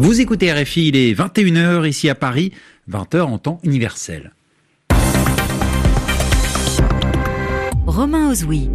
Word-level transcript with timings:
Vous 0.00 0.20
écoutez 0.20 0.52
RFI, 0.52 0.90
il 0.90 0.96
est 0.96 1.12
21h 1.12 1.88
ici 1.88 2.08
à 2.08 2.14
Paris, 2.14 2.52
20h 2.88 3.22
en 3.22 3.38
temps 3.38 3.58
universel. 3.64 4.32
Romain 7.84 8.30
Ozoui. 8.30 8.70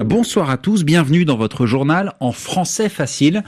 Bonsoir 0.00 0.50
à 0.50 0.56
tous, 0.56 0.82
bienvenue 0.82 1.24
dans 1.24 1.36
votre 1.36 1.66
journal 1.66 2.14
en 2.18 2.32
français 2.32 2.88
facile, 2.88 3.44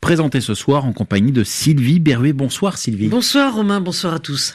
présenté 0.00 0.40
ce 0.40 0.54
soir 0.54 0.84
en 0.84 0.92
compagnie 0.92 1.32
de 1.32 1.42
Sylvie 1.42 1.98
Berruet. 1.98 2.32
Bonsoir 2.32 2.78
Sylvie. 2.78 3.08
Bonsoir 3.08 3.56
Romain, 3.56 3.80
bonsoir 3.80 4.14
à 4.14 4.20
tous. 4.20 4.54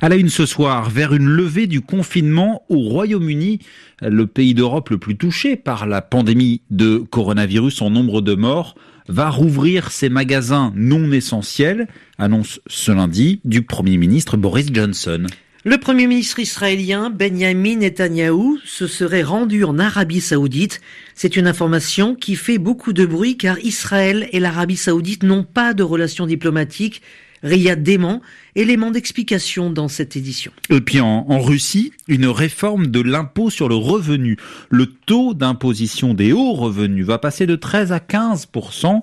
À 0.00 0.08
la 0.08 0.16
une 0.16 0.30
ce 0.30 0.46
soir, 0.46 0.88
vers 0.88 1.12
une 1.12 1.26
levée 1.26 1.66
du 1.66 1.82
confinement 1.82 2.62
au 2.70 2.78
Royaume-Uni, 2.78 3.58
le 4.00 4.26
pays 4.26 4.54
d'Europe 4.54 4.88
le 4.88 4.96
plus 4.96 5.18
touché 5.18 5.56
par 5.56 5.86
la 5.86 6.00
pandémie 6.00 6.62
de 6.70 6.96
coronavirus 6.96 7.82
en 7.82 7.90
nombre 7.90 8.22
de 8.22 8.34
morts 8.34 8.76
va 9.10 9.28
rouvrir 9.28 9.90
ses 9.90 10.08
magasins 10.08 10.72
non 10.76 11.10
essentiels, 11.12 11.88
annonce 12.18 12.60
ce 12.66 12.92
lundi 12.92 13.40
du 13.44 13.62
Premier 13.62 13.96
ministre 13.96 14.36
Boris 14.36 14.68
Johnson. 14.72 15.26
Le 15.64 15.76
Premier 15.76 16.06
ministre 16.06 16.38
israélien 16.38 17.10
Benjamin 17.10 17.76
Netanyahou 17.76 18.58
se 18.64 18.86
serait 18.86 19.22
rendu 19.22 19.64
en 19.64 19.78
Arabie 19.78 20.22
saoudite. 20.22 20.80
C'est 21.14 21.36
une 21.36 21.46
information 21.46 22.14
qui 22.14 22.34
fait 22.34 22.56
beaucoup 22.56 22.94
de 22.94 23.04
bruit 23.04 23.36
car 23.36 23.58
Israël 23.58 24.26
et 24.32 24.40
l'Arabie 24.40 24.78
saoudite 24.78 25.22
n'ont 25.22 25.44
pas 25.44 25.74
de 25.74 25.82
relations 25.82 26.24
diplomatiques. 26.24 27.02
Riyad 27.42 27.82
dément, 27.82 28.20
élément 28.54 28.90
d'explication 28.90 29.70
dans 29.70 29.88
cette 29.88 30.16
édition. 30.16 30.52
Et 30.68 30.80
puis 30.80 31.00
en, 31.00 31.26
en 31.28 31.40
Russie, 31.40 31.92
une 32.08 32.26
réforme 32.26 32.88
de 32.88 33.00
l'impôt 33.00 33.50
sur 33.50 33.68
le 33.68 33.76
revenu. 33.76 34.36
Le 34.68 34.86
taux 34.86 35.34
d'imposition 35.34 36.14
des 36.14 36.32
hauts 36.32 36.52
revenus 36.52 37.06
va 37.06 37.18
passer 37.18 37.46
de 37.46 37.56
13 37.56 37.92
à 37.92 37.98
15% 37.98 39.00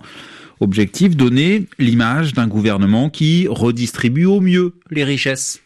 Objectif 0.60 1.16
donner 1.16 1.68
l'image 1.78 2.34
d'un 2.34 2.48
gouvernement 2.48 3.12
qui 3.12 3.48
redistribue 3.48 4.26
au 4.26 4.42
mieux 4.42 4.74
les 4.90 5.04
richesses. 5.04 5.62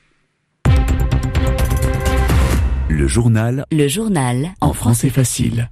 Le 2.90 3.08
journal. 3.08 3.66
Le 3.72 3.88
journal. 3.88 4.50
En 4.60 4.74
français 4.74 5.10
facile. 5.10 5.70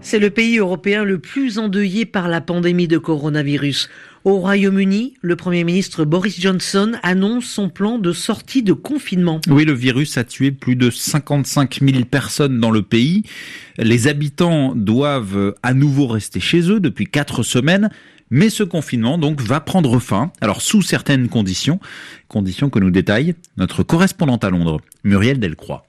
C'est 0.00 0.18
le 0.18 0.30
pays 0.30 0.58
européen 0.58 1.04
le 1.04 1.20
plus 1.20 1.58
endeuillé 1.58 2.06
par 2.06 2.28
la 2.28 2.40
pandémie 2.40 2.88
de 2.88 2.98
coronavirus. 2.98 3.88
Au 4.24 4.38
Royaume-Uni, 4.38 5.14
le 5.22 5.36
Premier 5.36 5.62
ministre 5.62 6.04
Boris 6.04 6.40
Johnson 6.40 6.92
annonce 7.02 7.44
son 7.44 7.68
plan 7.68 7.98
de 7.98 8.12
sortie 8.12 8.62
de 8.62 8.72
confinement. 8.72 9.40
Oui, 9.48 9.64
le 9.64 9.72
virus 9.72 10.18
a 10.18 10.24
tué 10.24 10.50
plus 10.50 10.74
de 10.74 10.90
55 10.90 11.78
000 11.80 12.04
personnes 12.04 12.58
dans 12.58 12.72
le 12.72 12.82
pays. 12.82 13.22
Les 13.78 14.08
habitants 14.08 14.74
doivent 14.74 15.54
à 15.62 15.72
nouveau 15.72 16.08
rester 16.08 16.40
chez 16.40 16.68
eux 16.70 16.80
depuis 16.80 17.06
quatre 17.06 17.42
semaines. 17.42 17.90
Mais 18.30 18.50
ce 18.50 18.62
confinement, 18.62 19.16
donc, 19.16 19.40
va 19.40 19.60
prendre 19.60 19.98
fin, 20.00 20.32
alors 20.42 20.60
sous 20.60 20.82
certaines 20.82 21.28
conditions, 21.28 21.80
conditions 22.26 22.68
que 22.68 22.78
nous 22.78 22.90
détaille 22.90 23.34
notre 23.56 23.82
correspondante 23.82 24.44
à 24.44 24.50
Londres, 24.50 24.80
Muriel 25.02 25.38
Delcroix. 25.38 25.87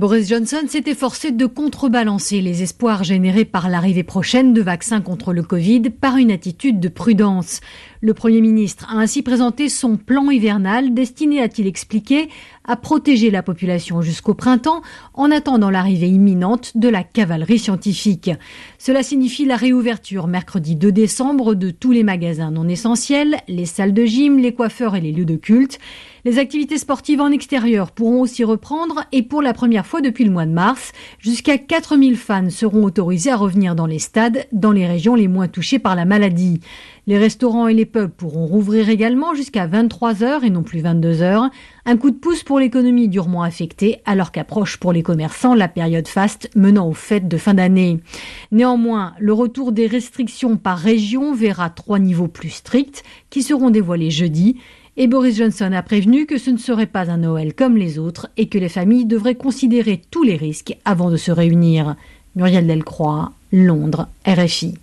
Boris 0.00 0.30
Johnson 0.30 0.62
s'est 0.66 0.84
efforcé 0.86 1.30
de 1.30 1.44
contrebalancer 1.44 2.40
les 2.40 2.62
espoirs 2.62 3.04
générés 3.04 3.44
par 3.44 3.68
l'arrivée 3.68 4.02
prochaine 4.02 4.54
de 4.54 4.62
vaccins 4.62 5.02
contre 5.02 5.34
le 5.34 5.42
Covid 5.42 5.90
par 5.90 6.16
une 6.16 6.30
attitude 6.30 6.80
de 6.80 6.88
prudence. 6.88 7.60
Le 8.02 8.14
Premier 8.14 8.40
ministre 8.40 8.86
a 8.88 8.98
ainsi 8.98 9.20
présenté 9.20 9.68
son 9.68 9.98
plan 9.98 10.30
hivernal 10.30 10.94
destiné, 10.94 11.42
a-t-il 11.42 11.66
expliqué, 11.66 12.30
à 12.64 12.76
protéger 12.76 13.30
la 13.30 13.42
population 13.42 14.00
jusqu'au 14.00 14.32
printemps 14.32 14.80
en 15.12 15.30
attendant 15.30 15.68
l'arrivée 15.68 16.08
imminente 16.08 16.78
de 16.78 16.88
la 16.88 17.02
cavalerie 17.02 17.58
scientifique. 17.58 18.30
Cela 18.78 19.02
signifie 19.02 19.44
la 19.44 19.56
réouverture 19.56 20.28
mercredi 20.28 20.76
2 20.76 20.92
décembre 20.92 21.54
de 21.54 21.70
tous 21.70 21.92
les 21.92 22.02
magasins 22.02 22.50
non 22.50 22.68
essentiels, 22.68 23.36
les 23.48 23.66
salles 23.66 23.92
de 23.92 24.06
gym, 24.06 24.38
les 24.38 24.54
coiffeurs 24.54 24.96
et 24.96 25.02
les 25.02 25.12
lieux 25.12 25.26
de 25.26 25.36
culte. 25.36 25.78
Les 26.24 26.38
activités 26.38 26.76
sportives 26.76 27.20
en 27.20 27.30
extérieur 27.30 27.92
pourront 27.92 28.20
aussi 28.20 28.44
reprendre 28.44 29.04
et 29.10 29.22
pour 29.22 29.40
la 29.40 29.54
première 29.54 29.86
fois 29.86 30.00
depuis 30.00 30.24
le 30.24 30.30
mois 30.30 30.44
de 30.44 30.52
mars, 30.52 30.92
jusqu'à 31.18 31.56
4000 31.56 32.16
fans 32.16 32.50
seront 32.50 32.84
autorisés 32.84 33.30
à 33.30 33.36
revenir 33.36 33.74
dans 33.74 33.86
les 33.86 33.98
stades 33.98 34.46
dans 34.52 34.72
les 34.72 34.86
régions 34.86 35.14
les 35.14 35.28
moins 35.28 35.48
touchées 35.48 35.78
par 35.78 35.96
la 35.96 36.04
maladie. 36.04 36.60
Les 37.06 37.18
restaurants 37.18 37.68
et 37.68 37.74
les 37.74 37.86
pubs 37.86 38.10
pourront 38.10 38.46
rouvrir 38.46 38.88
également 38.88 39.34
jusqu'à 39.34 39.66
23 39.66 40.22
heures 40.22 40.44
et 40.44 40.50
non 40.50 40.62
plus 40.62 40.80
22 40.80 41.22
heures. 41.22 41.50
Un 41.86 41.96
coup 41.96 42.10
de 42.10 42.16
pouce 42.16 42.42
pour 42.42 42.60
l'économie 42.60 43.08
durement 43.08 43.42
affectée 43.42 44.00
alors 44.04 44.32
qu'approche 44.32 44.76
pour 44.76 44.92
les 44.92 45.02
commerçants 45.02 45.54
la 45.54 45.68
période 45.68 46.08
faste 46.08 46.50
menant 46.54 46.88
aux 46.88 46.94
fêtes 46.94 47.28
de 47.28 47.36
fin 47.36 47.54
d'année. 47.54 48.00
Néanmoins, 48.52 49.14
le 49.18 49.32
retour 49.32 49.72
des 49.72 49.86
restrictions 49.86 50.56
par 50.56 50.78
région 50.78 51.34
verra 51.34 51.70
trois 51.70 51.98
niveaux 51.98 52.28
plus 52.28 52.50
stricts 52.50 53.02
qui 53.30 53.42
seront 53.42 53.70
dévoilés 53.70 54.10
jeudi. 54.10 54.56
Et 54.96 55.06
Boris 55.06 55.36
Johnson 55.36 55.72
a 55.72 55.82
prévenu 55.82 56.26
que 56.26 56.36
ce 56.36 56.50
ne 56.50 56.58
serait 56.58 56.86
pas 56.86 57.10
un 57.10 57.18
Noël 57.18 57.54
comme 57.54 57.76
les 57.76 57.98
autres 57.98 58.28
et 58.36 58.48
que 58.48 58.58
les 58.58 58.68
familles 58.68 59.06
devraient 59.06 59.34
considérer 59.34 60.02
tous 60.10 60.22
les 60.22 60.36
risques 60.36 60.76
avant 60.84 61.10
de 61.10 61.16
se 61.16 61.32
réunir. 61.32 61.96
Muriel 62.36 62.66
Delcroix, 62.66 63.32
Londres, 63.52 64.08
RFI. 64.26 64.74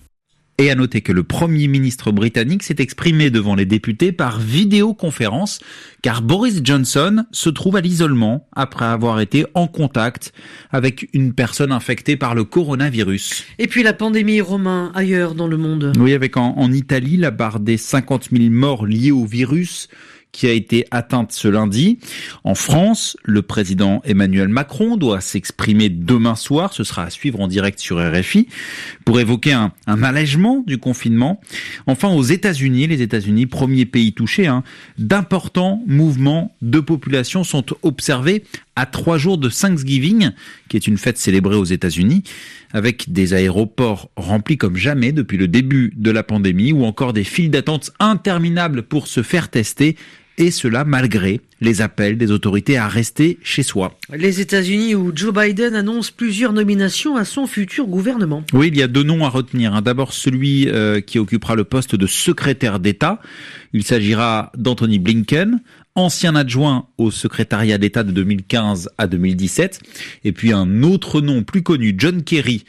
Et 0.59 0.71
à 0.71 0.75
noter 0.75 1.01
que 1.01 1.11
le 1.11 1.21
Premier 1.21 1.67
ministre 1.67 2.11
britannique 2.11 2.63
s'est 2.63 2.77
exprimé 2.79 3.29
devant 3.29 3.53
les 3.53 3.65
députés 3.65 4.11
par 4.11 4.39
vidéoconférence, 4.39 5.59
car 6.01 6.23
Boris 6.23 6.61
Johnson 6.63 7.25
se 7.31 7.49
trouve 7.49 7.75
à 7.75 7.81
l'isolement 7.81 8.47
après 8.55 8.85
avoir 8.85 9.19
été 9.19 9.45
en 9.53 9.67
contact 9.67 10.33
avec 10.71 11.09
une 11.13 11.33
personne 11.33 11.71
infectée 11.71 12.17
par 12.17 12.33
le 12.33 12.43
coronavirus. 12.43 13.45
Et 13.59 13.67
puis 13.67 13.83
la 13.83 13.93
pandémie 13.93 14.41
romain 14.41 14.91
ailleurs 14.95 15.35
dans 15.35 15.47
le 15.47 15.57
monde. 15.57 15.93
Oui, 15.99 16.13
avec 16.13 16.37
en, 16.37 16.57
en 16.57 16.71
Italie 16.71 17.17
la 17.17 17.29
barre 17.29 17.59
des 17.59 17.77
50 17.77 18.29
000 18.31 18.49
morts 18.49 18.87
liés 18.87 19.11
au 19.11 19.25
virus 19.25 19.89
qui 20.31 20.47
a 20.47 20.51
été 20.51 20.85
atteinte 20.91 21.31
ce 21.31 21.47
lundi. 21.47 21.99
En 22.43 22.53
France, 22.53 23.17
le 23.23 23.41
président 23.41 24.01
Emmanuel 24.05 24.49
Macron 24.49 24.95
doit 24.97 25.21
s'exprimer 25.21 25.89
demain 25.89 26.35
soir, 26.35 26.73
ce 26.73 26.83
sera 26.83 27.03
à 27.03 27.09
suivre 27.09 27.39
en 27.39 27.47
direct 27.47 27.79
sur 27.79 27.97
RFI, 27.97 28.47
pour 29.03 29.19
évoquer 29.19 29.53
un, 29.53 29.71
allègement 29.87 30.63
du 30.67 30.77
confinement. 30.77 31.41
Enfin, 31.87 32.09
aux 32.09 32.23
États-Unis, 32.23 32.87
les 32.87 33.01
États-Unis, 33.01 33.47
premier 33.47 33.85
pays 33.85 34.13
touché, 34.13 34.47
hein, 34.47 34.63
d'importants 34.97 35.81
mouvements 35.87 36.55
de 36.61 36.79
population 36.79 37.43
sont 37.43 37.65
observés 37.81 38.43
à 38.75 38.85
trois 38.85 39.17
jours 39.17 39.39
de 39.39 39.49
Thanksgiving, 39.49 40.31
qui 40.69 40.77
est 40.77 40.85
une 40.85 40.97
fête 40.97 41.17
célébrée 41.17 41.55
aux 41.55 41.65
États-Unis, 41.65 42.21
avec 42.73 43.11
des 43.11 43.33
aéroports 43.33 44.11
remplis 44.15 44.57
comme 44.57 44.75
jamais 44.75 45.11
depuis 45.11 45.37
le 45.37 45.47
début 45.47 45.93
de 45.95 46.11
la 46.11 46.21
pandémie, 46.21 46.73
ou 46.73 46.85
encore 46.85 47.13
des 47.13 47.23
files 47.23 47.49
d'attente 47.49 47.91
interminables 47.99 48.83
pour 48.83 49.07
se 49.07 49.23
faire 49.23 49.49
tester, 49.49 49.95
et 50.37 50.51
cela 50.51 50.83
malgré 50.83 51.41
les 51.61 51.81
appels 51.81 52.17
des 52.17 52.31
autorités 52.31 52.77
à 52.77 52.87
rester 52.87 53.39
chez 53.41 53.63
soi. 53.63 53.97
Les 54.15 54.41
États-Unis 54.41 54.95
où 54.95 55.11
Joe 55.13 55.33
Biden 55.33 55.75
annonce 55.75 56.11
plusieurs 56.11 56.53
nominations 56.53 57.15
à 57.15 57.25
son 57.25 57.47
futur 57.47 57.87
gouvernement. 57.87 58.43
Oui, 58.53 58.67
il 58.67 58.77
y 58.77 58.83
a 58.83 58.87
deux 58.87 59.03
noms 59.03 59.25
à 59.25 59.29
retenir. 59.29 59.73
Hein. 59.73 59.81
D'abord 59.81 60.13
celui 60.13 60.69
euh, 60.69 61.01
qui 61.01 61.17
occupera 61.17 61.55
le 61.55 61.63
poste 61.63 61.95
de 61.95 62.05
secrétaire 62.05 62.79
d'État. 62.79 63.19
Il 63.73 63.83
s'agira 63.83 64.51
d'Anthony 64.55 64.99
Blinken, 64.99 65.59
ancien 65.97 66.35
adjoint 66.35 66.87
au 66.97 67.09
secrétariat 67.09 67.79
d'État 67.79 68.03
de 68.03 68.11
2015 68.11 68.91
à 68.97 69.07
2017, 69.07 69.81
et 70.23 70.31
puis 70.31 70.53
un 70.53 70.83
autre 70.83 71.21
nom 71.21 71.43
plus 71.43 71.63
connu, 71.63 71.95
John 71.97 72.23
Kerry, 72.23 72.63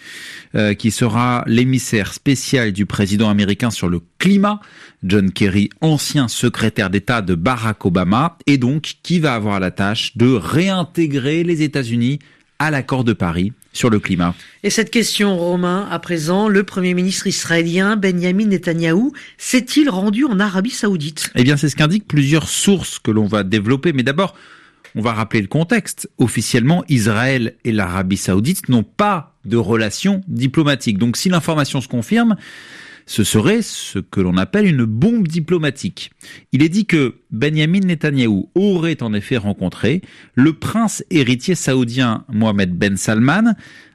euh, 0.55 0.73
qui 0.73 0.91
sera 0.91 1.45
l'émissaire 1.47 2.15
spécial 2.15 2.73
du 2.73 2.87
président 2.87 3.29
américain 3.29 3.71
sur 3.71 3.89
le 3.89 4.01
climat. 4.19 4.61
John 5.05 5.31
Kerry, 5.31 5.69
ancien 5.83 6.27
secrétaire 6.27 6.89
d'État 6.89 7.21
de 7.21 7.35
Barack 7.35 7.85
Obama, 7.85 8.39
et 8.47 8.57
donc 8.57 8.95
qui 9.03 9.21
va 9.21 9.35
avoir 9.35 9.61
la 9.61 9.71
tâche 9.71 10.17
de 10.17 10.33
réintégrer 10.33 11.45
les 11.45 11.63
États-Unis 11.63 12.19
à 12.59 12.71
l'accord 12.71 13.05
de 13.05 13.13
Paris 13.13 13.53
sur 13.79 13.91
le 13.91 14.01
climat. 14.01 14.35
Et 14.65 14.71
cette 14.71 14.91
question, 14.91 15.37
Romain, 15.37 15.87
à 15.91 15.99
présent, 16.01 16.49
le 16.49 16.65
Premier 16.65 16.95
ministre 16.95 17.29
israélien 17.29 17.97
Benjamin 17.97 18.47
Netanyahou 18.47 19.13
s'est-il 19.39 19.89
rendu 19.89 20.25
en 20.25 20.41
Arabie 20.41 20.71
saoudite? 20.71 21.31
Eh 21.37 21.45
bien, 21.45 21.57
c'est 21.57 21.69
ce 21.69 21.77
qu'indiquent 21.77 22.09
plusieurs 22.09 22.49
sources 22.49 22.99
que 22.99 23.13
l'on 23.13 23.27
va 23.27 23.45
développer. 23.45 23.93
Mais 23.93 24.03
d'abord, 24.03 24.35
on 24.97 25.01
va 25.01 25.13
rappeler 25.13 25.41
le 25.41 25.47
contexte. 25.47 26.11
Officiellement, 26.19 26.85
Israël 26.89 27.55
et 27.65 27.71
l'Arabie 27.71 28.17
saoudite 28.17 28.69
n'ont 28.69 28.83
pas 28.83 29.37
de 29.45 29.57
relations 29.57 30.23
diplomatiques. 30.27 30.99
Donc 30.99 31.17
si 31.17 31.29
l'information 31.29 31.81
se 31.81 31.89
confirme, 31.89 32.37
ce 33.09 33.25
serait 33.25 33.63
ce 33.63 33.99
que 33.99 34.21
l'on 34.21 34.37
appelle 34.37 34.67
une 34.67 34.85
bombe 34.85 35.27
diplomatique. 35.27 36.11
Il 36.53 36.63
est 36.63 36.69
dit 36.69 36.85
que 36.85 37.17
Benjamin 37.31 37.81
Netanyahou 37.81 38.51
aurait 38.55 39.03
en 39.03 39.15
effet 39.15 39.39
rencontré 39.39 40.03
le 40.35 40.53
prince 40.53 41.03
héritier 41.11 41.55
saoudien 41.55 42.25
Mohamed 42.29 42.73
Ben 42.75 42.99
Salman, 42.99 43.55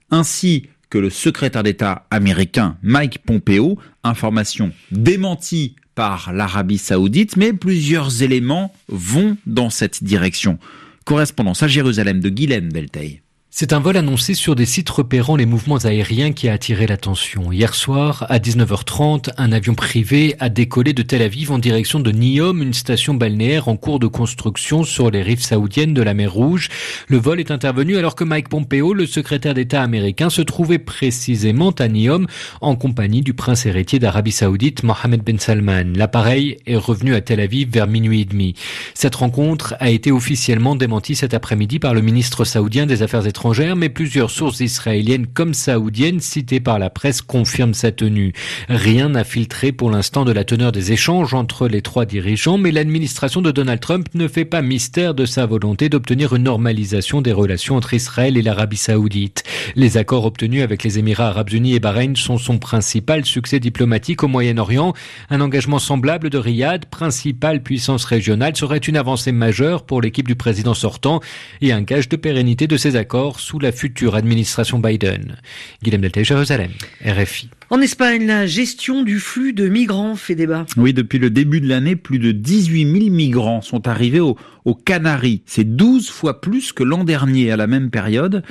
ainsi 0.09 0.63
que 0.89 0.97
le 0.97 1.11
secrétaire 1.11 1.63
d'État 1.63 2.07
américain 2.09 2.77
Mike 2.81 3.19
Pompeo, 3.19 3.77
information 4.03 4.71
démentie 4.91 5.75
par 5.93 6.33
l'Arabie 6.33 6.79
saoudite, 6.79 7.37
mais 7.37 7.53
plusieurs 7.53 8.23
éléments 8.23 8.73
vont 8.87 9.37
dans 9.45 9.69
cette 9.69 10.03
direction. 10.03 10.57
Correspondance 11.05 11.61
à 11.61 11.67
Jérusalem 11.67 12.19
de 12.19 12.29
Guylaine 12.29 12.69
Beltay. 12.69 13.22
C'est 13.55 13.71
un 13.71 13.79
vol 13.79 13.97
annoncé 13.97 14.33
sur 14.33 14.55
des 14.55 14.65
sites 14.65 14.89
repérant 14.89 15.35
les 15.35 15.45
mouvements 15.45 15.77
aériens 15.77 16.31
qui 16.31 16.49
a 16.49 16.53
attiré 16.53 16.87
l'attention. 16.87 17.51
Hier 17.51 17.75
soir, 17.75 18.25
à 18.29 18.39
19h30, 18.39 19.29
un 19.37 19.51
avion 19.51 19.75
privé 19.75 20.35
a 20.39 20.49
décollé 20.49 20.93
de 20.93 21.03
Tel 21.03 21.21
Aviv 21.21 21.51
en 21.51 21.59
direction 21.59 21.99
de 21.99 22.09
Niom, 22.09 22.63
une 22.63 22.73
station 22.73 23.13
balnéaire 23.13 23.67
en 23.67 23.77
cours 23.77 23.99
de 23.99 24.07
construction 24.07 24.83
sur 24.83 25.11
les 25.11 25.21
rives 25.21 25.43
saoudiennes 25.43 25.93
de 25.93 26.01
la 26.01 26.15
mer 26.15 26.33
Rouge. 26.33 26.69
Le 27.07 27.17
vol 27.17 27.39
est 27.39 27.51
intervenu 27.51 27.95
alors 27.97 28.15
que 28.15 28.23
Mike 28.23 28.49
Pompeo, 28.49 28.91
le 28.91 29.05
secrétaire 29.05 29.53
d'État 29.53 29.83
américain, 29.83 30.31
se 30.31 30.41
trouvait 30.41 30.79
précisément 30.79 31.69
à 31.77 31.87
Niom 31.87 32.25
en 32.59 32.75
compagnie 32.75 33.21
du 33.21 33.35
prince 33.35 33.67
héritier 33.67 33.99
d'Arabie 33.99 34.31
saoudite 34.31 34.81
Mohammed 34.81 35.21
Ben 35.21 35.37
Salman. 35.37 35.93
L'appareil 35.95 36.57
est 36.65 36.75
revenu 36.75 37.13
à 37.13 37.21
Tel 37.21 37.39
Aviv 37.39 37.69
vers 37.69 37.85
minuit 37.85 38.21
et 38.21 38.25
demi. 38.25 38.55
Cette 38.95 39.13
rencontre 39.13 39.75
a 39.79 39.91
été 39.91 40.11
officiellement 40.11 40.75
démentie 40.75 41.13
cet 41.13 41.35
après-midi 41.35 41.77
par 41.77 41.93
le 41.93 42.01
ministre 42.01 42.45
saoudien 42.45 42.87
des 42.87 43.03
Affaires 43.03 43.27
étrangères 43.27 43.42
mais 43.75 43.89
plusieurs 43.89 44.31
sources 44.31 44.61
israéliennes 44.61 45.27
comme 45.27 45.53
saoudiennes 45.53 46.21
citées 46.21 46.61
par 46.61 46.79
la 46.79 46.89
presse 46.89 47.21
confirment 47.21 47.73
sa 47.73 47.91
tenue. 47.91 48.31
Rien 48.69 49.09
n'a 49.09 49.25
filtré 49.25 49.73
pour 49.73 49.91
l'instant 49.91 50.23
de 50.23 50.31
la 50.31 50.45
teneur 50.45 50.71
des 50.71 50.93
échanges 50.93 51.33
entre 51.33 51.67
les 51.67 51.81
trois 51.81 52.05
dirigeants, 52.05 52.57
mais 52.57 52.71
l'administration 52.71 53.41
de 53.41 53.51
Donald 53.51 53.81
Trump 53.81 54.07
ne 54.13 54.29
fait 54.29 54.45
pas 54.45 54.61
mystère 54.61 55.13
de 55.13 55.25
sa 55.25 55.45
volonté 55.45 55.89
d'obtenir 55.89 56.33
une 56.33 56.43
normalisation 56.43 57.21
des 57.21 57.33
relations 57.33 57.75
entre 57.75 57.93
Israël 57.93 58.37
et 58.37 58.41
l'Arabie 58.41 58.77
saoudite. 58.77 59.43
Les 59.75 59.97
accords 59.97 60.25
obtenus 60.25 60.63
avec 60.63 60.83
les 60.83 60.99
Émirats 60.99 61.27
arabes 61.27 61.51
unis 61.51 61.75
et 61.75 61.79
Bahreïn 61.79 62.15
sont 62.15 62.37
son 62.37 62.59
principal 62.59 63.25
succès 63.25 63.59
diplomatique 63.59 64.23
au 64.23 64.29
Moyen-Orient. 64.29 64.93
Un 65.29 65.41
engagement 65.41 65.79
semblable 65.79 66.29
de 66.29 66.37
Riyad, 66.37 66.85
principale 66.85 67.61
puissance 67.61 68.05
régionale, 68.05 68.55
serait 68.55 68.77
une 68.77 68.97
avancée 68.97 69.33
majeure 69.33 69.83
pour 69.83 70.01
l'équipe 70.01 70.27
du 70.27 70.35
président 70.35 70.73
sortant 70.73 71.19
et 71.61 71.73
un 71.73 71.81
gage 71.81 72.07
de 72.07 72.15
pérennité 72.15 72.67
de 72.67 72.77
ces 72.77 72.95
accords 72.95 73.32
sous 73.39 73.59
la 73.59 73.71
future 73.71 74.15
administration 74.15 74.79
Biden. 74.79 75.37
Guillaume 75.81 76.01
Delta, 76.01 76.23
Jérusalem, 76.23 76.71
RFI. 77.05 77.49
En 77.69 77.81
Espagne, 77.81 78.27
la 78.27 78.45
gestion 78.45 79.03
du 79.03 79.19
flux 79.19 79.53
de 79.53 79.67
migrants 79.67 80.15
fait 80.15 80.35
débat. 80.35 80.65
Oui, 80.77 80.93
depuis 80.93 81.17
le 81.17 81.29
début 81.29 81.59
de 81.59 81.67
l'année, 81.67 81.95
plus 81.95 82.19
de 82.19 82.31
18 82.31 82.99
000 82.99 83.09
migrants 83.09 83.61
sont 83.61 83.87
arrivés 83.87 84.19
aux, 84.19 84.37
Canaries. 84.85 85.41
C'est 85.45 85.63
12 85.63 86.09
fois 86.09 86.39
plus 86.39 86.71
que 86.71 86.83
l'an 86.83 87.03
dernier 87.03 87.51
à 87.51 87.57
la 87.57 87.67
même 87.67 87.89
période. 87.89 88.43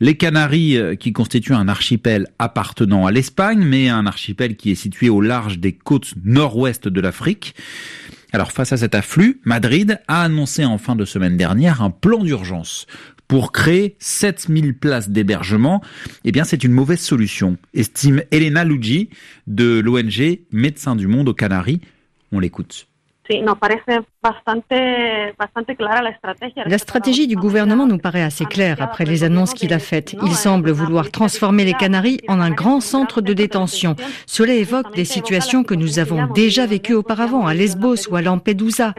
Les 0.00 0.16
Canaries, 0.16 0.76
euh, 0.76 0.96
qui 0.96 1.12
constituent 1.12 1.54
un 1.54 1.68
archipel 1.68 2.26
appartenant 2.38 3.06
à 3.06 3.12
l'Espagne, 3.12 3.64
mais 3.64 3.88
un 3.88 4.06
archipel 4.06 4.56
qui 4.56 4.70
est 4.72 4.74
situé 4.74 5.08
au 5.08 5.20
large 5.20 5.58
des 5.58 5.72
côtes 5.72 6.14
nord-ouest 6.24 6.88
de 6.88 7.00
l'Afrique. 7.00 7.54
Alors 8.32 8.52
face 8.52 8.72
à 8.72 8.76
cet 8.76 8.94
afflux, 8.94 9.40
Madrid 9.44 10.00
a 10.08 10.22
annoncé 10.22 10.64
en 10.64 10.78
fin 10.78 10.96
de 10.96 11.04
semaine 11.04 11.36
dernière 11.36 11.82
un 11.82 11.90
plan 11.90 12.22
d'urgence 12.22 12.86
pour 13.28 13.52
créer 13.52 13.96
7000 13.98 14.78
places 14.78 15.10
d'hébergement, 15.10 15.82
eh 16.24 16.32
bien 16.32 16.44
c'est 16.44 16.64
une 16.64 16.72
mauvaise 16.72 17.00
solution, 17.00 17.56
estime 17.74 18.22
Elena 18.30 18.64
Luigi 18.64 19.10
de 19.46 19.80
l'ONG 19.80 20.40
Médecins 20.52 20.96
du 20.96 21.06
Monde 21.06 21.28
aux 21.28 21.34
Canaries. 21.34 21.80
On 22.32 22.40
l'écoute. 22.40 22.88
La 26.66 26.78
stratégie 26.78 27.26
du 27.26 27.36
gouvernement 27.36 27.86
nous 27.86 27.98
paraît 27.98 28.22
assez 28.22 28.44
claire 28.44 28.78
après 28.80 29.04
les 29.04 29.24
annonces 29.24 29.54
qu'il 29.54 29.72
a 29.72 29.78
faites. 29.78 30.16
Il 30.22 30.34
semble 30.34 30.70
vouloir 30.70 31.10
transformer 31.10 31.64
les 31.64 31.74
Canaries 31.74 32.20
en 32.28 32.40
un 32.40 32.50
grand 32.50 32.80
centre 32.80 33.20
de 33.20 33.32
détention. 33.32 33.94
Cela 34.26 34.54
évoque 34.54 34.94
des 34.94 35.04
situations 35.04 35.62
que 35.62 35.74
nous 35.74 35.98
avons 35.98 36.26
déjà 36.26 36.66
vécues 36.66 36.94
auparavant 36.94 37.46
à 37.46 37.54
Lesbos 37.54 38.08
ou 38.10 38.16
à 38.16 38.22
Lampedusa. 38.22 38.94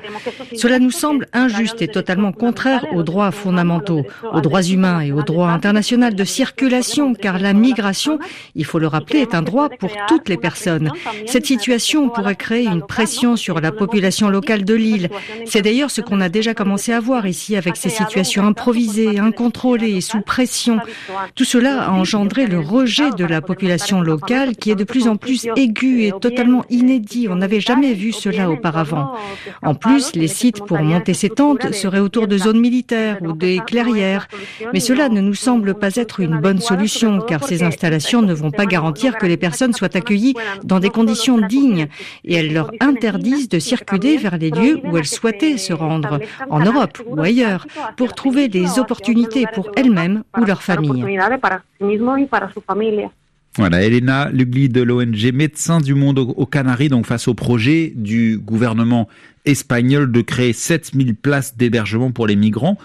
Cela 0.55 0.79
nous 0.79 0.91
semble 0.91 1.27
injuste 1.33 1.81
et 1.81 1.87
totalement 1.87 2.31
contraire 2.31 2.85
aux 2.93 3.03
droits 3.03 3.31
fondamentaux, 3.31 4.05
aux 4.31 4.41
droits 4.41 4.63
humains 4.63 5.01
et 5.01 5.11
au 5.11 5.23
droit 5.23 5.49
international 5.49 6.15
de 6.15 6.23
circulation, 6.23 7.13
car 7.13 7.39
la 7.39 7.53
migration, 7.53 8.19
il 8.55 8.65
faut 8.65 8.79
le 8.79 8.87
rappeler, 8.87 9.19
est 9.19 9.35
un 9.35 9.41
droit 9.41 9.69
pour 9.69 9.91
toutes 10.07 10.29
les 10.29 10.37
personnes. 10.37 10.91
Cette 11.25 11.45
situation 11.45 12.09
pourrait 12.09 12.35
créer 12.35 12.65
une 12.65 12.85
pression 12.85 13.35
sur 13.35 13.59
la 13.59 13.71
population 13.71 14.29
locale 14.29 14.63
de 14.63 14.73
l'île. 14.73 15.09
C'est 15.45 15.61
d'ailleurs 15.61 15.91
ce 15.91 16.01
qu'on 16.01 16.21
a 16.21 16.29
déjà 16.29 16.53
commencé 16.53 16.91
à 16.93 16.99
voir 16.99 17.27
ici 17.27 17.55
avec 17.55 17.75
ces 17.75 17.89
situations 17.89 18.45
improvisées, 18.45 19.19
incontrôlées 19.19 19.95
et 19.95 20.01
sous 20.01 20.21
pression. 20.21 20.79
Tout 21.35 21.45
cela 21.45 21.83
a 21.83 21.91
engendré 21.91 22.47
le 22.47 22.59
rejet 22.59 23.11
de 23.11 23.25
la 23.25 23.41
population 23.41 24.01
locale 24.01 24.55
qui 24.55 24.71
est 24.71 24.75
de 24.75 24.83
plus 24.83 25.07
en 25.07 25.15
plus 25.15 25.47
aigu 25.55 26.03
et 26.03 26.11
totalement 26.19 26.65
inédit. 26.69 27.27
On 27.29 27.35
n'avait 27.35 27.59
jamais 27.59 27.93
vu 27.93 28.11
cela 28.11 28.49
auparavant. 28.49 29.13
En 29.63 29.75
plus, 29.75 30.15
les 30.15 30.27
sites 30.27 30.63
pour 30.63 30.79
monter 30.79 31.13
ces 31.13 31.29
tentes 31.29 31.73
seraient 31.73 31.99
autour 31.99 32.27
de 32.27 32.37
zones 32.37 32.59
militaires 32.59 33.17
ou 33.21 33.33
des 33.33 33.59
clairières. 33.65 34.27
Mais 34.73 34.79
cela 34.79 35.09
ne 35.09 35.21
nous 35.21 35.33
semble 35.33 35.73
pas 35.73 35.95
être 35.95 36.19
une 36.19 36.39
bonne 36.39 36.59
solution 36.59 37.19
car 37.19 37.43
ces 37.43 37.63
installations 37.63 38.21
ne 38.21 38.33
vont 38.33 38.51
pas 38.51 38.65
garantir 38.65 39.17
que 39.17 39.25
les 39.25 39.37
personnes 39.37 39.73
soient 39.73 39.95
accueillies 39.95 40.35
dans 40.63 40.79
des 40.79 40.89
conditions 40.89 41.39
dignes 41.39 41.87
et 42.25 42.35
elles 42.35 42.53
leur 42.53 42.71
interdisent 42.79 43.49
de 43.49 43.59
circuler 43.59 44.17
vers 44.17 44.37
les 44.37 44.51
lieux 44.51 44.79
où 44.83 44.97
elles 44.97 45.05
souhaitaient 45.07 45.57
se 45.57 45.73
rendre, 45.73 46.19
en 46.49 46.59
Europe 46.59 47.01
ou 47.05 47.21
ailleurs, 47.21 47.65
pour 47.95 48.13
trouver 48.13 48.47
des 48.47 48.79
opportunités 48.79 49.45
pour 49.53 49.71
elles-mêmes 49.75 50.23
ou 50.37 50.45
leur 50.45 50.61
famille. 50.61 51.03
Voilà, 53.55 53.81
Elena 53.81 54.29
Lugli 54.29 54.69
de 54.69 54.83
l'ONG 54.83 55.31
Médecins 55.33 55.81
du 55.81 55.95
Monde 55.95 56.19
aux 56.19 56.45
Canaries, 56.45 56.89
donc 56.89 57.07
face 57.07 57.27
au 57.27 57.33
projet 57.33 57.91
du 57.95 58.37
gouvernement 58.37 59.07
espagnol 59.45 60.11
de 60.11 60.21
créer 60.21 60.53
7000 60.53 61.15
places 61.15 61.57
d'hébergement 61.57 62.11
pour 62.11 62.27
les 62.27 62.35
migrants. 62.35 62.77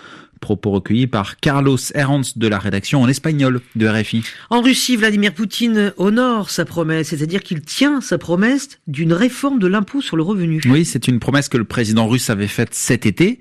Propos 0.42 0.72
recueillis 0.72 1.06
par 1.06 1.38
Carlos 1.38 1.78
Herranz 1.94 2.36
de 2.36 2.48
la 2.48 2.58
rédaction 2.58 3.00
en 3.00 3.08
espagnol 3.08 3.60
de 3.76 3.86
RFI. 3.86 4.24
En 4.50 4.60
Russie, 4.60 4.96
Vladimir 4.96 5.32
Poutine 5.32 5.94
honore 5.96 6.50
sa 6.50 6.64
promesse, 6.64 7.10
c'est-à-dire 7.10 7.44
qu'il 7.44 7.60
tient 7.62 8.00
sa 8.00 8.18
promesse 8.18 8.80
d'une 8.88 9.12
réforme 9.12 9.60
de 9.60 9.68
l'impôt 9.68 10.00
sur 10.00 10.16
le 10.16 10.24
revenu. 10.24 10.60
Oui, 10.66 10.84
c'est 10.84 11.06
une 11.06 11.20
promesse 11.20 11.48
que 11.48 11.56
le 11.56 11.64
président 11.64 12.08
russe 12.08 12.28
avait 12.28 12.48
faite 12.48 12.74
cet 12.74 13.06
été 13.06 13.38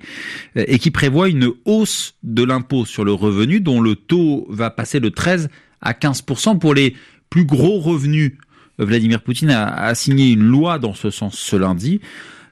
euh, 0.56 0.64
et 0.68 0.78
qui 0.78 0.92
prévoit 0.92 1.28
une 1.28 1.50
hausse 1.64 2.14
de 2.22 2.44
l'impôt 2.44 2.86
sur 2.86 3.04
le 3.04 3.12
revenu 3.12 3.60
dont 3.60 3.80
le 3.80 3.96
taux 3.96 4.46
va 4.48 4.70
passer 4.70 5.00
de 5.00 5.08
13 5.08 5.48
à 5.80 5.92
15% 5.94 6.60
pour 6.60 6.72
les 6.72 6.94
plus 7.30 7.44
gros 7.44 7.80
revenus. 7.80 8.34
Vladimir 8.78 9.22
Poutine 9.22 9.50
a, 9.50 9.92
signé 9.96 10.30
une 10.30 10.44
loi 10.44 10.78
dans 10.78 10.94
ce 10.94 11.10
sens 11.10 11.36
ce 11.36 11.56
lundi. 11.56 12.00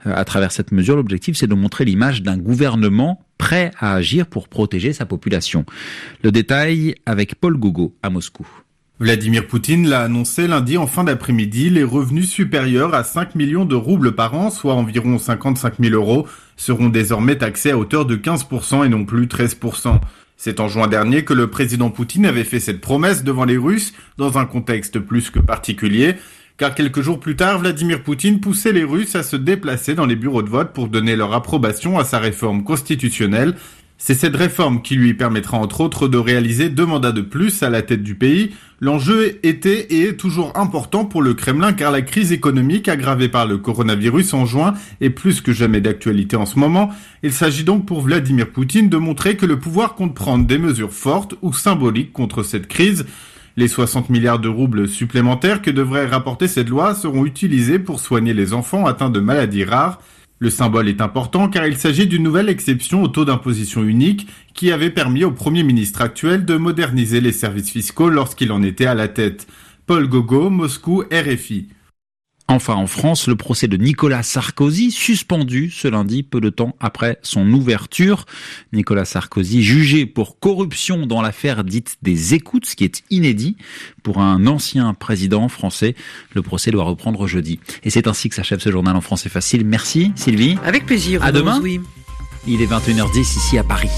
Euh, 0.06 0.12
à 0.14 0.24
travers 0.24 0.50
cette 0.50 0.72
mesure, 0.72 0.96
l'objectif 0.96 1.36
c'est 1.36 1.46
de 1.46 1.54
montrer 1.54 1.84
l'image 1.84 2.22
d'un 2.22 2.36
gouvernement 2.36 3.24
prêt 3.40 3.70
à 3.80 3.94
agir 3.94 4.26
pour 4.26 4.48
protéger 4.48 4.92
sa 4.92 5.06
population. 5.06 5.64
Le 6.22 6.30
détail 6.30 6.94
avec 7.06 7.36
Paul 7.36 7.56
Gogo 7.56 7.94
à 8.02 8.10
Moscou. 8.10 8.46
Vladimir 9.00 9.46
Poutine 9.46 9.88
l'a 9.88 10.02
annoncé 10.02 10.46
lundi 10.46 10.76
en 10.76 10.86
fin 10.86 11.04
d'après-midi, 11.04 11.70
les 11.70 11.82
revenus 11.82 12.28
supérieurs 12.28 12.94
à 12.94 13.02
5 13.02 13.34
millions 13.34 13.64
de 13.64 13.74
roubles 13.74 14.14
par 14.14 14.34
an, 14.34 14.50
soit 14.50 14.74
environ 14.74 15.16
55 15.16 15.76
000 15.80 15.94
euros, 15.94 16.28
seront 16.58 16.90
désormais 16.90 17.38
taxés 17.38 17.70
à 17.70 17.78
hauteur 17.78 18.04
de 18.04 18.14
15% 18.14 18.84
et 18.84 18.90
non 18.90 19.06
plus 19.06 19.24
13%. 19.24 19.98
C'est 20.36 20.60
en 20.60 20.68
juin 20.68 20.86
dernier 20.86 21.24
que 21.24 21.32
le 21.32 21.48
président 21.48 21.88
Poutine 21.88 22.26
avait 22.26 22.44
fait 22.44 22.60
cette 22.60 22.82
promesse 22.82 23.24
devant 23.24 23.46
les 23.46 23.56
Russes 23.56 23.94
dans 24.18 24.36
un 24.36 24.44
contexte 24.44 24.98
plus 24.98 25.30
que 25.30 25.38
particulier 25.38 26.16
car 26.60 26.74
quelques 26.74 27.00
jours 27.00 27.18
plus 27.18 27.36
tard, 27.36 27.60
Vladimir 27.60 28.02
Poutine 28.02 28.38
poussait 28.38 28.72
les 28.72 28.84
Russes 28.84 29.16
à 29.16 29.22
se 29.22 29.34
déplacer 29.34 29.94
dans 29.94 30.04
les 30.04 30.14
bureaux 30.14 30.42
de 30.42 30.50
vote 30.50 30.74
pour 30.74 30.88
donner 30.88 31.16
leur 31.16 31.32
approbation 31.32 31.98
à 31.98 32.04
sa 32.04 32.18
réforme 32.18 32.64
constitutionnelle. 32.64 33.54
C'est 33.96 34.12
cette 34.12 34.36
réforme 34.36 34.82
qui 34.82 34.94
lui 34.94 35.14
permettra 35.14 35.56
entre 35.56 35.80
autres 35.80 36.06
de 36.06 36.18
réaliser 36.18 36.68
deux 36.68 36.84
mandats 36.84 37.12
de 37.12 37.22
plus 37.22 37.62
à 37.62 37.70
la 37.70 37.80
tête 37.80 38.02
du 38.02 38.14
pays. 38.14 38.50
L'enjeu 38.78 39.40
était 39.42 39.86
et 39.88 40.08
est 40.08 40.16
toujours 40.18 40.52
important 40.54 41.06
pour 41.06 41.22
le 41.22 41.32
Kremlin 41.32 41.72
car 41.72 41.90
la 41.90 42.02
crise 42.02 42.30
économique 42.30 42.88
aggravée 42.88 43.30
par 43.30 43.46
le 43.46 43.56
coronavirus 43.56 44.34
en 44.34 44.44
juin 44.44 44.74
est 45.00 45.08
plus 45.08 45.40
que 45.40 45.54
jamais 45.54 45.80
d'actualité 45.80 46.36
en 46.36 46.44
ce 46.44 46.58
moment. 46.58 46.90
Il 47.22 47.32
s'agit 47.32 47.64
donc 47.64 47.86
pour 47.86 48.02
Vladimir 48.02 48.50
Poutine 48.50 48.90
de 48.90 48.98
montrer 48.98 49.36
que 49.36 49.46
le 49.46 49.58
pouvoir 49.58 49.94
compte 49.94 50.14
prendre 50.14 50.46
des 50.46 50.58
mesures 50.58 50.92
fortes 50.92 51.36
ou 51.40 51.54
symboliques 51.54 52.12
contre 52.12 52.42
cette 52.42 52.68
crise. 52.68 53.06
Les 53.60 53.68
60 53.68 54.08
milliards 54.08 54.38
de 54.38 54.48
roubles 54.48 54.88
supplémentaires 54.88 55.60
que 55.60 55.70
devrait 55.70 56.06
rapporter 56.06 56.48
cette 56.48 56.70
loi 56.70 56.94
seront 56.94 57.26
utilisés 57.26 57.78
pour 57.78 58.00
soigner 58.00 58.32
les 58.32 58.54
enfants 58.54 58.86
atteints 58.86 59.10
de 59.10 59.20
maladies 59.20 59.64
rares. 59.64 60.00
Le 60.38 60.48
symbole 60.48 60.88
est 60.88 61.02
important 61.02 61.46
car 61.46 61.66
il 61.66 61.76
s'agit 61.76 62.06
d'une 62.06 62.22
nouvelle 62.22 62.48
exception 62.48 63.02
au 63.02 63.08
taux 63.08 63.26
d'imposition 63.26 63.84
unique 63.84 64.28
qui 64.54 64.72
avait 64.72 64.88
permis 64.88 65.24
au 65.24 65.30
Premier 65.30 65.62
ministre 65.62 66.00
actuel 66.00 66.46
de 66.46 66.56
moderniser 66.56 67.20
les 67.20 67.32
services 67.32 67.68
fiscaux 67.68 68.08
lorsqu'il 68.08 68.50
en 68.50 68.62
était 68.62 68.86
à 68.86 68.94
la 68.94 69.08
tête. 69.08 69.46
Paul 69.84 70.08
Gogo, 70.08 70.48
Moscou, 70.48 71.04
RFI. 71.12 71.68
Enfin, 72.50 72.74
en 72.74 72.88
France, 72.88 73.28
le 73.28 73.36
procès 73.36 73.68
de 73.68 73.76
Nicolas 73.76 74.24
Sarkozy, 74.24 74.90
suspendu 74.90 75.70
ce 75.70 75.86
lundi, 75.86 76.24
peu 76.24 76.40
de 76.40 76.50
temps 76.50 76.74
après 76.80 77.20
son 77.22 77.48
ouverture. 77.52 78.24
Nicolas 78.72 79.04
Sarkozy, 79.04 79.62
jugé 79.62 80.04
pour 80.04 80.40
corruption 80.40 81.06
dans 81.06 81.22
l'affaire 81.22 81.62
dite 81.62 81.98
des 82.02 82.34
écoutes, 82.34 82.66
ce 82.66 82.74
qui 82.74 82.82
est 82.82 83.04
inédit 83.08 83.56
pour 84.02 84.18
un 84.18 84.48
ancien 84.48 84.94
président 84.94 85.48
français. 85.48 85.94
Le 86.34 86.42
procès 86.42 86.72
doit 86.72 86.82
reprendre 86.82 87.28
jeudi. 87.28 87.60
Et 87.84 87.90
c'est 87.90 88.08
ainsi 88.08 88.28
que 88.28 88.34
s'achève 88.34 88.58
ce 88.58 88.72
journal 88.72 88.96
en 88.96 89.00
français 89.00 89.28
facile. 89.28 89.64
Merci 89.64 90.10
Sylvie. 90.16 90.58
Avec 90.64 90.86
plaisir. 90.86 91.22
À 91.22 91.30
demain. 91.30 91.62
Il 92.48 92.62
est 92.62 92.66
21h10 92.66 93.20
ici 93.20 93.58
à 93.58 93.62
Paris. 93.62 93.90